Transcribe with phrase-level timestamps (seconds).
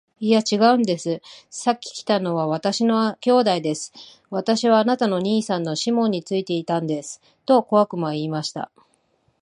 [0.19, 1.21] 「いや、ちがうんです。
[1.51, 3.93] 先来たのは私の兄弟です。
[4.31, 8.71] 私はあなたの兄さんのシモンについていたんです。」と小悪魔は言いました。